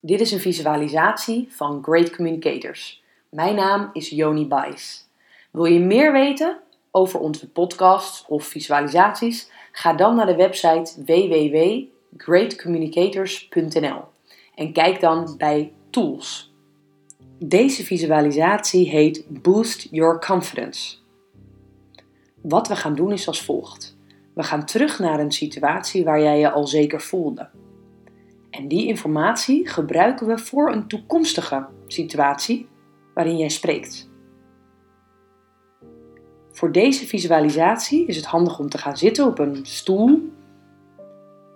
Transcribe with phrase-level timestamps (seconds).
[0.00, 3.02] Dit is een visualisatie van Great Communicators.
[3.28, 5.08] Mijn naam is Joni Bijs.
[5.50, 6.58] Wil je meer weten
[6.90, 9.50] over onze podcasts of visualisaties?
[9.72, 14.04] Ga dan naar de website www.greatcommunicators.nl
[14.54, 16.52] en kijk dan bij Tools.
[17.38, 20.96] Deze visualisatie heet Boost Your Confidence.
[22.42, 23.96] Wat we gaan doen is als volgt.
[24.34, 27.48] We gaan terug naar een situatie waar jij je al zeker voelde.
[28.58, 32.68] En die informatie gebruiken we voor een toekomstige situatie
[33.14, 34.10] waarin jij spreekt.
[36.50, 40.32] Voor deze visualisatie is het handig om te gaan zitten op een stoel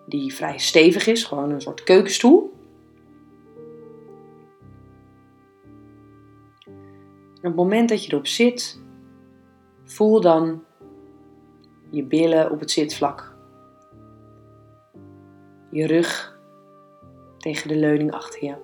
[0.06, 2.50] die vrij stevig is, gewoon een soort keukenstoel.
[7.36, 8.80] op het moment dat je erop zit,
[9.84, 10.64] voel dan
[11.90, 13.36] je billen op het zitvlak.
[15.70, 16.31] Je rug
[17.42, 18.54] tegen de leuning achter je.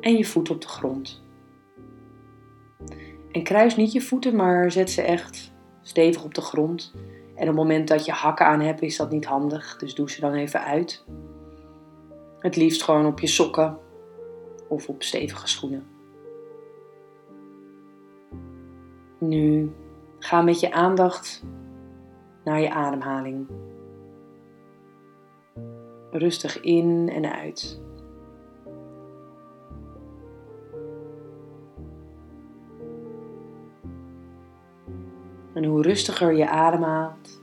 [0.00, 1.22] En je voet op de grond.
[3.32, 6.92] En kruis niet je voeten, maar zet ze echt stevig op de grond.
[7.34, 9.76] En op het moment dat je hakken aan hebt, is dat niet handig.
[9.76, 11.04] Dus doe ze dan even uit.
[12.38, 13.78] Het liefst gewoon op je sokken
[14.68, 15.86] of op stevige schoenen.
[19.18, 19.72] Nu
[20.18, 21.44] ga met je aandacht
[22.44, 23.46] naar je ademhaling.
[26.10, 27.80] Rustig in en uit.
[35.52, 37.42] En hoe rustiger je ademhaalt,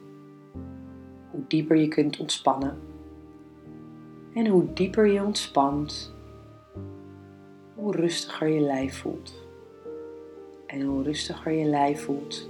[1.32, 2.80] hoe dieper je kunt ontspannen.
[4.34, 6.16] En hoe dieper je ontspant,
[7.76, 9.46] hoe rustiger je lijf voelt.
[10.68, 12.50] En hoe rustiger je lijf voelt,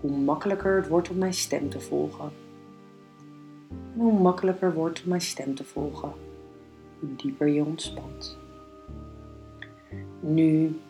[0.00, 2.30] hoe makkelijker het wordt om mijn stem te volgen.
[3.96, 6.12] Hoe makkelijker wordt om mijn stem te volgen,
[7.00, 8.38] hoe dieper je ontspant.
[10.20, 10.80] Nu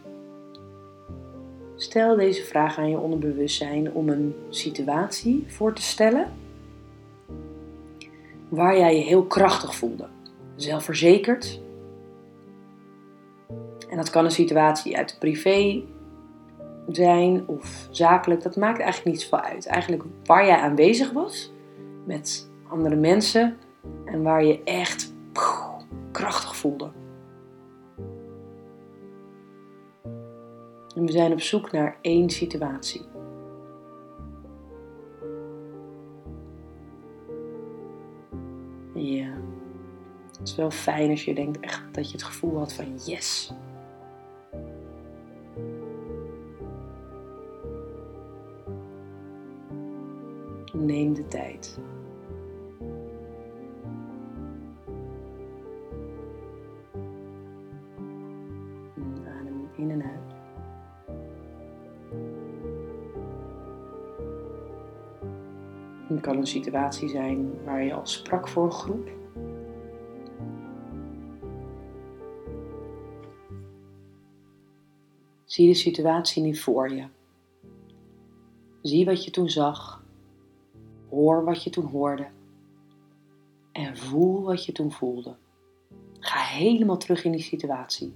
[1.76, 6.32] stel deze vraag aan je onderbewustzijn om een situatie voor te stellen
[8.48, 10.06] waar jij je heel krachtig voelde,
[10.56, 11.60] zelfverzekerd.
[13.88, 15.82] En dat kan een situatie uit privé
[16.88, 19.66] zijn of zakelijk, dat maakt eigenlijk niet zoveel uit.
[19.66, 21.52] Eigenlijk waar jij aanwezig was
[22.04, 23.56] met andere mensen
[24.04, 25.14] en waar je echt
[26.12, 26.90] krachtig voelde.
[30.96, 33.06] En we zijn op zoek naar één situatie.
[38.94, 39.30] Ja,
[40.38, 43.52] het is wel fijn als je denkt echt dat je het gevoel had van yes,
[50.72, 51.78] Neem de tijd.
[66.28, 69.08] Kan een situatie zijn waar je al sprak voor een groep.
[75.44, 77.06] Zie de situatie nu voor je.
[78.82, 80.02] Zie wat je toen zag
[81.08, 82.26] Hoor wat je toen hoorde.
[83.72, 85.36] En voel wat je toen voelde.
[86.20, 88.14] Ga helemaal terug in die situatie.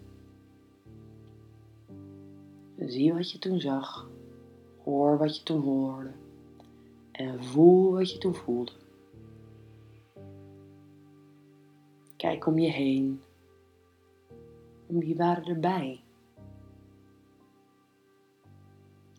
[2.79, 4.09] Zie wat je toen zag.
[4.85, 6.22] Hoor wat je toen hoorde.
[7.13, 8.73] En voel wat je toen voelde.
[12.17, 13.23] Kijk om je heen.
[14.87, 16.03] Wie waren erbij?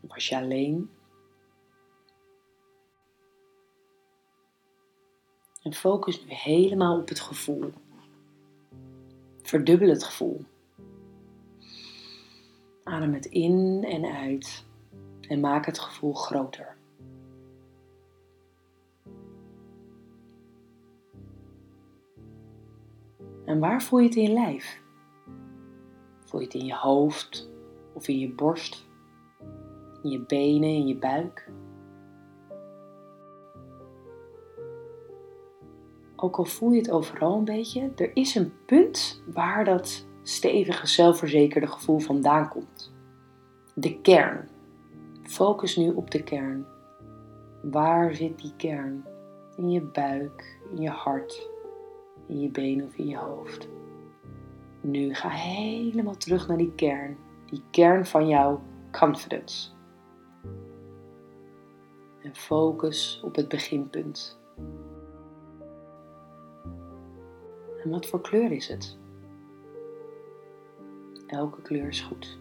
[0.02, 0.90] Was je alleen?
[5.62, 7.72] En focus nu helemaal op het gevoel.
[9.42, 10.46] Verdubbel het gevoel.
[12.84, 14.66] Adem het in en uit
[15.22, 16.76] en maak het gevoel groter.
[23.54, 24.82] En waar voel je het in je lijf?
[26.26, 27.50] Voel je het in je hoofd
[27.94, 28.88] of in je borst,
[30.02, 31.52] in je benen, in je buik?
[36.16, 40.88] ook al voel je het overal een beetje, er is een punt waar dat stevige,
[40.88, 42.94] zelfverzekerde gevoel vandaan komt.
[43.76, 44.50] De kern.
[45.24, 46.66] Focus nu op de kern.
[47.62, 49.06] Waar zit die kern?
[49.56, 51.50] In je buik, in je hart,
[52.34, 53.68] in je benen of in je hoofd.
[54.82, 57.18] Nu ga helemaal terug naar die kern.
[57.46, 59.72] Die kern van jouw confidence.
[62.22, 64.40] En focus op het beginpunt.
[67.84, 68.98] En wat voor kleur is het?
[71.28, 72.40] Elke kleur is goed.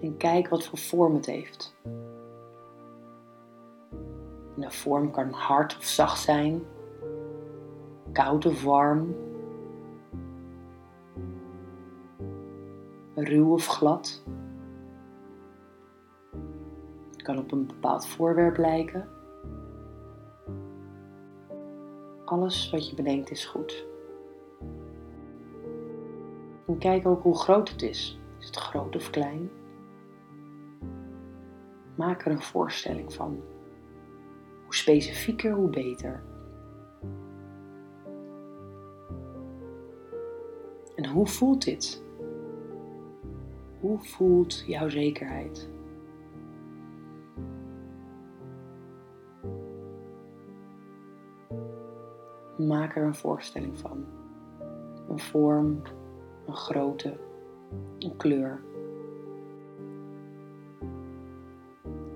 [0.00, 1.74] En kijk wat voor vorm het heeft.
[4.74, 6.62] Vorm kan hard of zacht zijn,
[8.12, 9.14] koud of warm,
[13.14, 14.22] ruw of glad.
[17.10, 19.08] Het kan op een bepaald voorwerp lijken.
[22.24, 23.86] Alles wat je bedenkt is goed.
[26.66, 28.20] En kijk ook hoe groot het is.
[28.38, 29.50] Is het groot of klein?
[31.94, 33.42] Maak er een voorstelling van.
[34.72, 36.22] Hoe specifieker, hoe beter.
[40.94, 42.02] En hoe voelt dit?
[43.80, 45.70] Hoe voelt jouw zekerheid?
[52.58, 54.04] Maak er een voorstelling van.
[55.08, 55.82] Een vorm,
[56.46, 57.18] een grootte,
[57.98, 58.62] een kleur.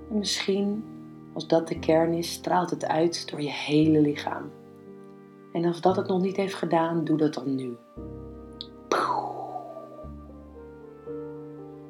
[0.09, 0.96] En misschien,
[1.37, 4.51] als dat de kern is, straalt het uit door je hele lichaam.
[5.53, 7.77] En als dat het nog niet heeft gedaan, doe dat dan nu.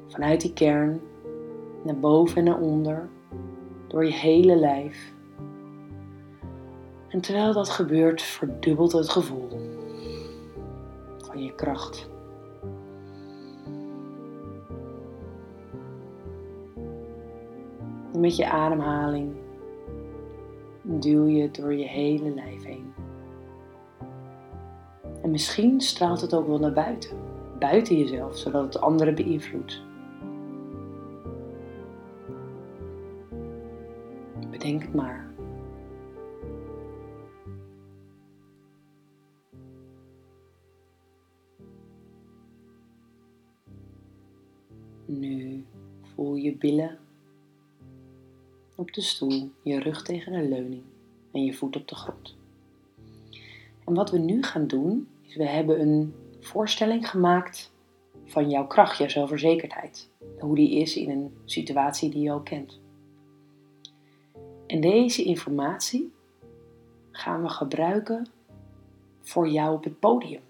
[0.07, 1.01] Vanuit die kern,
[1.83, 3.09] naar boven en naar onder,
[3.87, 5.13] door je hele lijf.
[7.07, 9.49] En terwijl dat gebeurt, verdubbelt het gevoel
[11.17, 12.09] van je kracht.
[18.17, 19.35] Met je ademhaling
[20.81, 22.93] duw je het door je hele lijf heen.
[25.21, 27.17] En misschien straalt het ook wel naar buiten,
[27.59, 29.81] buiten jezelf, zodat het anderen beïnvloedt.
[34.51, 35.31] Bedenk het maar.
[45.05, 45.65] Nu
[46.01, 47.06] voel je billen
[48.77, 50.83] op de stoel, je rug tegen de leuning
[51.31, 52.35] en je voet op de grond.
[53.85, 57.71] En wat we nu gaan doen, is we hebben een voorstelling gemaakt
[58.25, 60.09] van jouw kracht, jouw zelfverzekerdheid.
[60.39, 62.79] Hoe die is in een situatie die je al kent.
[64.67, 66.13] En deze informatie
[67.11, 68.27] gaan we gebruiken
[69.21, 70.41] voor jou op het podium.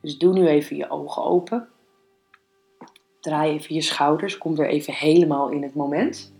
[0.00, 1.68] Dus doe nu even je ogen open.
[3.20, 6.32] Draai even je schouders, kom er even helemaal in het moment.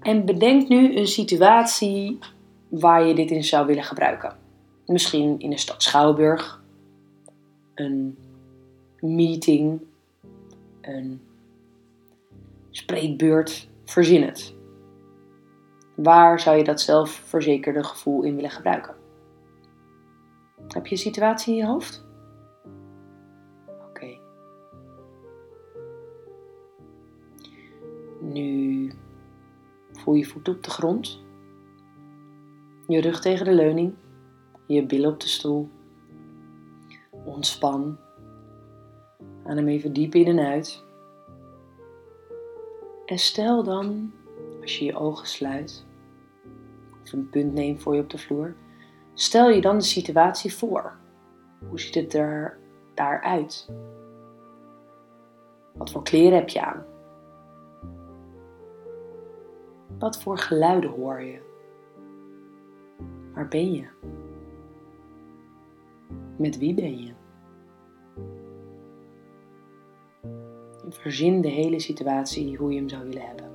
[0.00, 2.18] En bedenk nu een situatie
[2.68, 4.36] waar je dit in zou willen gebruiken.
[4.86, 6.62] Misschien in een stad Schouwburg,
[7.74, 8.18] een
[9.00, 9.80] meeting,
[10.80, 11.20] een
[12.70, 14.54] spreekbeurt, verzin het.
[15.94, 18.94] Waar zou je dat zelfverzekerde gevoel in willen gebruiken?
[20.68, 22.06] Heb je een situatie in je hoofd?
[23.88, 24.18] Oké.
[28.20, 28.92] Nu
[30.08, 31.24] voel je voet op de grond,
[32.86, 33.94] je rug tegen de leuning,
[34.66, 35.68] je billen op de stoel.
[37.10, 37.98] Ontspan.
[39.44, 40.84] Adem even diep in en uit.
[43.06, 44.12] En stel dan,
[44.60, 45.86] als je je ogen sluit,
[47.02, 48.56] of een punt neemt voor je op de vloer,
[49.14, 50.96] stel je dan de situatie voor.
[51.68, 52.58] Hoe ziet het er
[52.94, 53.70] daaruit?
[55.74, 56.84] Wat voor kleren heb je aan?
[59.98, 61.40] Wat voor geluiden hoor je?
[63.34, 63.86] Waar ben je?
[66.36, 67.12] Met wie ben je?
[70.90, 73.46] verzin de hele situatie hoe je hem zou willen hebben.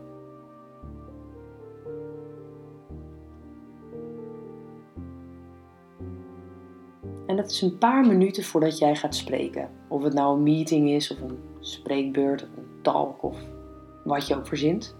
[7.28, 9.70] En dat is een paar minuten voordat jij gaat spreken.
[9.90, 13.38] Of het nou een meeting is, of een spreekbeurt, of een talk, of
[14.04, 14.96] wat je ook verzint.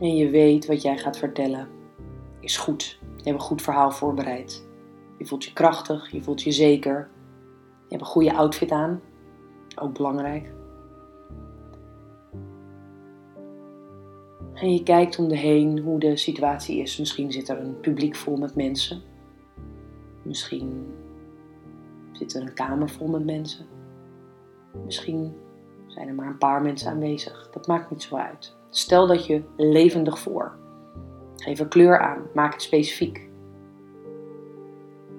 [0.00, 1.68] En je weet wat jij gaat vertellen
[2.40, 2.98] is goed.
[3.00, 4.68] Je hebt een goed verhaal voorbereid.
[5.18, 7.08] Je voelt je krachtig, je voelt je zeker.
[7.88, 9.00] Je hebt een goede outfit aan.
[9.76, 10.52] Ook belangrijk.
[14.54, 16.98] En je kijkt om de heen hoe de situatie is.
[16.98, 19.02] Misschien zit er een publiek vol met mensen.
[20.22, 20.94] Misschien
[22.12, 23.66] zit er een kamer vol met mensen.
[24.84, 25.34] Misschien
[25.86, 27.50] zijn er maar een paar mensen aanwezig.
[27.50, 28.58] Dat maakt niet zo uit.
[28.70, 30.58] Stel dat je levendig voor.
[31.36, 33.28] Geef er kleur aan, maak het specifiek.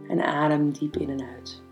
[0.07, 1.63] En adem diep in en uit.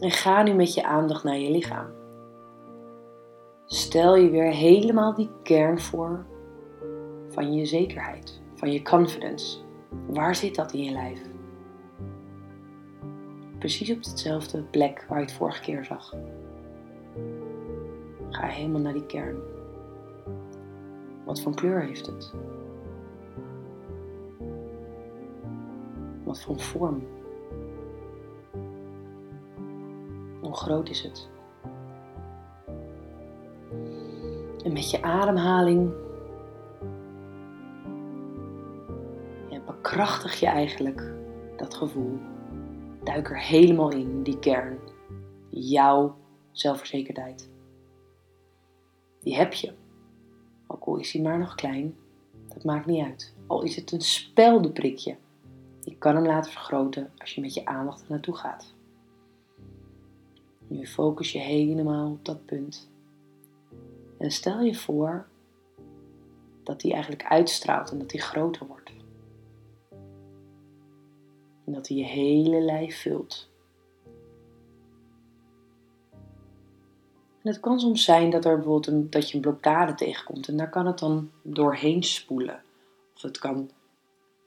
[0.00, 1.86] En ga nu met je aandacht naar je lichaam.
[3.66, 6.26] Stel je weer helemaal die kern voor
[7.28, 9.58] van je zekerheid, van je confidence.
[10.06, 11.20] Waar zit dat in je lijf?
[13.58, 16.14] Precies op dezelfde plek waar je het vorige keer zag.
[18.38, 19.36] Ga helemaal naar die kern.
[21.24, 22.32] Wat voor kleur heeft het?
[26.24, 27.06] Wat voor vorm?
[30.40, 31.28] Hoe groot is het?
[34.64, 35.92] En met je ademhaling
[39.48, 41.12] ja, bekrachtig je eigenlijk
[41.56, 42.18] dat gevoel.
[43.04, 44.78] Duik er helemaal in, die kern.
[45.50, 46.16] Jouw
[46.52, 47.56] zelfverzekerdheid.
[49.20, 49.72] Die heb je.
[50.66, 51.96] Ook al is hij maar nog klein,
[52.48, 53.34] dat maakt niet uit.
[53.46, 55.16] Al is het een speldenprikje.
[55.84, 58.74] Je kan hem laten vergroten als je met je aandacht er naartoe gaat.
[60.66, 62.90] Nu focus je helemaal op dat punt.
[64.18, 65.26] En stel je voor
[66.62, 68.92] dat die eigenlijk uitstraalt en dat die groter wordt.
[71.64, 73.48] En dat die je hele lijf vult.
[77.48, 80.56] En het kan soms zijn dat er bijvoorbeeld een, dat je een blokkade tegenkomt en
[80.56, 82.62] daar kan het dan doorheen spoelen.
[83.14, 83.70] Of het kan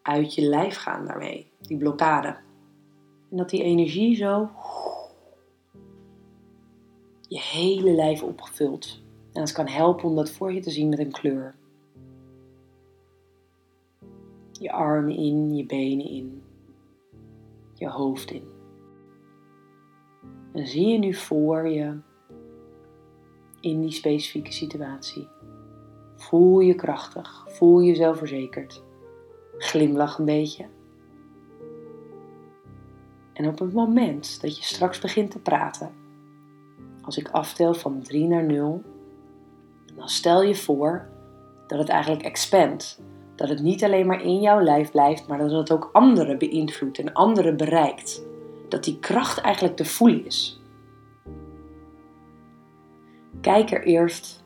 [0.02, 2.28] uit je lijf gaan daarmee, die blokkade.
[3.30, 4.50] En dat die energie zo
[7.28, 9.02] je hele lijf opgevuld.
[9.34, 11.56] En het kan helpen om dat voor je te zien met een kleur.
[14.52, 16.44] Je armen in, je benen in,
[17.74, 18.48] je hoofd in.
[20.54, 22.10] En zie je nu voor je
[23.62, 25.28] in die specifieke situatie.
[26.16, 28.84] Voel je krachtig, voel je zelfverzekerd.
[29.58, 30.66] Glimlach een beetje.
[33.34, 35.92] En op het moment dat je straks begint te praten,
[37.02, 38.82] als ik aftel van 3 naar 0,
[39.96, 41.10] dan stel je voor
[41.68, 43.02] dat het eigenlijk expandt.
[43.36, 47.00] Dat het niet alleen maar in jouw lijf blijft, maar dat het ook anderen beïnvloedt
[47.00, 48.24] en anderen bereikt.
[48.70, 50.61] Dat die kracht eigenlijk te voelen is.
[53.42, 54.44] Kijk er eerst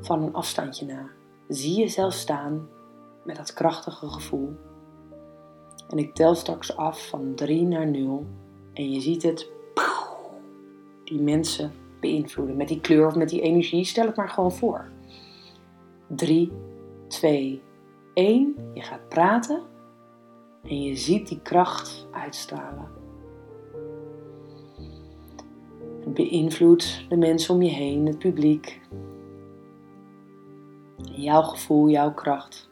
[0.00, 1.14] van een afstandje naar.
[1.48, 2.68] Zie jezelf staan
[3.24, 4.56] met dat krachtige gevoel.
[5.88, 8.26] En ik tel straks af van 3 naar 0
[8.72, 9.50] en je ziet het
[11.04, 12.56] die mensen beïnvloeden.
[12.56, 14.88] Met die kleur of met die energie, stel het maar gewoon voor.
[16.06, 16.52] 3,
[17.08, 17.62] 2,
[18.14, 18.70] 1.
[18.74, 19.62] Je gaat praten
[20.62, 22.88] en je ziet die kracht uitstralen.
[26.16, 28.80] Beïnvloedt de mensen om je heen, het publiek.
[31.16, 32.70] jouw gevoel, jouw kracht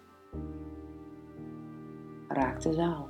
[2.28, 3.08] raakt de zaal.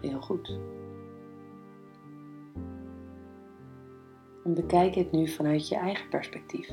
[0.00, 0.58] Heel goed.
[4.44, 6.72] En bekijk het nu vanuit je eigen perspectief.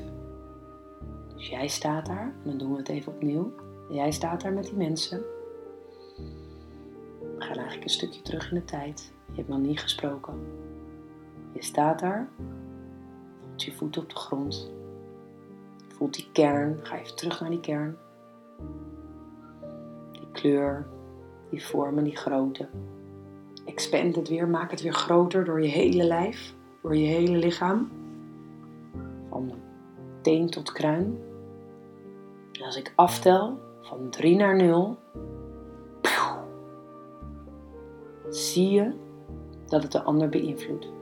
[1.34, 3.52] Dus jij staat daar, dan doen we het even opnieuw.
[3.88, 5.18] Jij staat daar met die mensen.
[7.18, 9.12] We gaan eigenlijk een stukje terug in de tijd.
[9.28, 10.34] Je hebt nog niet gesproken.
[11.52, 12.28] Je staat daar,
[13.40, 14.72] voelt je voet op de grond.
[15.88, 17.96] voelt die kern, ga even terug naar die kern.
[20.12, 20.86] Die kleur,
[21.50, 22.68] die vormen, die grootte.
[23.64, 27.90] Expand het weer, maak het weer groter door je hele lijf, door je hele lichaam.
[29.30, 29.52] Van
[30.22, 31.18] teen tot kruin.
[32.52, 34.96] En als ik aftel van 3 naar 0,
[38.28, 38.92] zie je
[39.66, 40.92] dat het de ander beïnvloedt.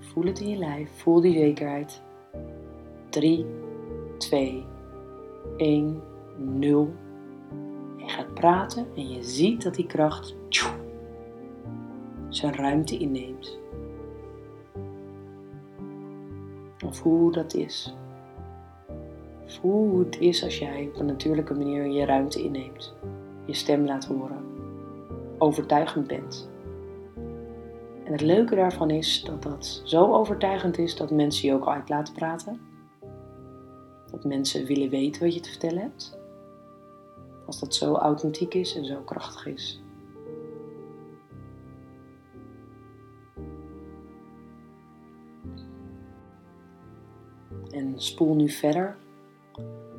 [0.00, 2.02] Voel het in je lijf, voel die zekerheid.
[3.10, 3.46] 3,
[4.18, 4.66] 2,
[5.56, 6.02] 1,
[6.36, 6.94] 0
[7.96, 10.36] gaat praten en je ziet dat die kracht
[12.28, 13.58] zijn ruimte inneemt.
[16.84, 17.94] Of hoe dat is.
[19.64, 22.94] Hoe het is als jij op een natuurlijke manier je ruimte inneemt.
[23.44, 24.44] Je stem laat horen.
[25.38, 26.50] Overtuigend bent.
[28.04, 31.88] En het leuke daarvan is dat dat zo overtuigend is dat mensen je ook uit
[31.88, 32.60] laten praten.
[34.10, 36.18] Dat mensen willen weten wat je te vertellen hebt.
[37.46, 39.82] Als dat zo authentiek is en zo krachtig is.
[47.70, 49.02] En spoel nu verder.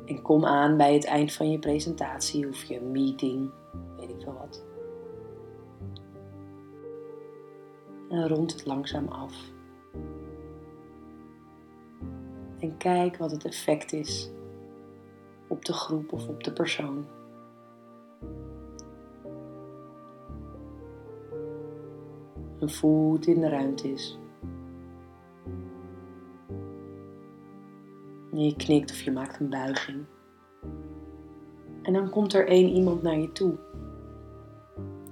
[0.06, 3.50] En kom aan bij het eind van je presentatie of je meeting,
[3.96, 4.64] weet ik veel wat.
[8.08, 9.34] En rond het langzaam af.
[12.58, 14.30] En kijk wat het effect is
[15.48, 17.06] op de groep of op de persoon.
[22.60, 24.18] En voel hoe in de ruimte is.
[28.36, 30.04] En je knikt of je maakt een buiging.
[31.82, 33.54] En dan komt er één iemand naar je toe.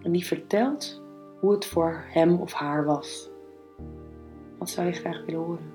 [0.03, 1.03] En die vertelt
[1.41, 3.31] hoe het voor hem of haar was.
[4.59, 5.73] Wat zou je graag willen horen?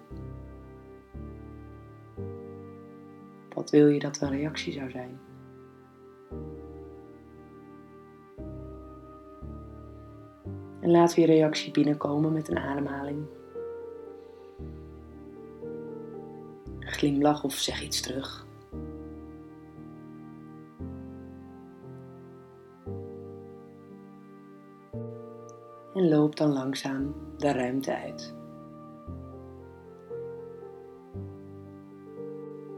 [3.56, 5.20] Wat wil je dat een reactie zou zijn?
[10.80, 13.26] En laat weer reactie binnenkomen met een ademhaling.
[17.00, 18.48] Glimlach of zeg iets terug.
[25.94, 28.36] En loop dan langzaam de ruimte uit.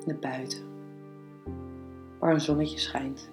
[0.05, 0.63] Naar buiten,
[2.19, 3.31] waar een zonnetje schijnt.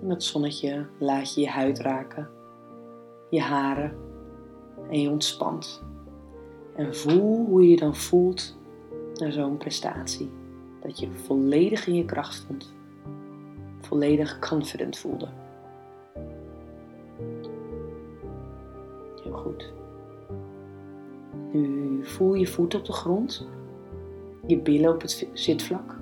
[0.00, 2.28] En dat zonnetje laat je je huid raken,
[3.30, 3.96] je haren
[4.90, 5.87] en je ontspant.
[6.78, 8.56] En voel hoe je dan voelt
[9.14, 10.30] na zo'n prestatie.
[10.80, 12.74] Dat je volledig in je kracht stond.
[13.80, 15.28] Volledig confident voelde.
[19.22, 19.72] Heel goed.
[21.52, 23.48] Nu voel je voet op de grond.
[24.46, 25.96] Je billen op het zitvlak.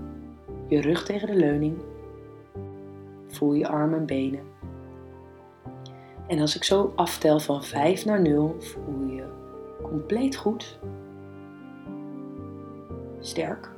[0.68, 1.76] Je rug tegen de leuning.
[3.26, 4.42] Voel je armen en benen.
[6.26, 9.15] En als ik zo aftel van 5 naar 0, voel je
[9.96, 10.78] compleet goed.
[13.20, 13.70] Sterk.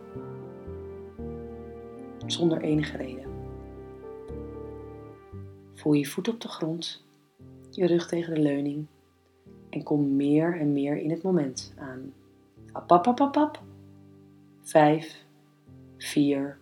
[2.27, 3.27] Zonder enige reden.
[5.75, 7.05] Voel je voet op de grond,
[7.71, 8.87] je rug tegen de leuning
[9.71, 12.13] en kom meer en meer in het moment aan.
[12.73, 13.63] Apapapapap.
[14.61, 15.25] Vijf,
[15.97, 16.59] vier,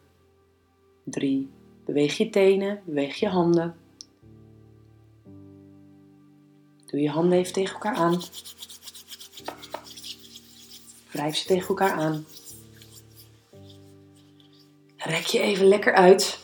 [1.05, 1.49] drie.
[1.85, 3.75] Beweeg je tenen, beweeg je handen.
[6.87, 8.21] Doe je handen even tegen elkaar aan.
[11.17, 12.25] Wrijf ze tegen elkaar aan.
[14.97, 16.41] Rek je even lekker uit.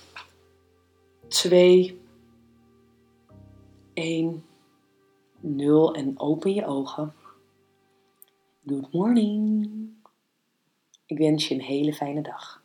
[1.29, 2.01] 2,
[3.95, 4.45] 1,
[5.41, 7.15] 0 en open je ogen.
[8.67, 9.69] Good morning.
[11.07, 12.62] Ik wens je een hele fijne dag.